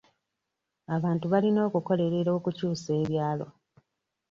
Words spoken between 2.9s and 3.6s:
ebyalo.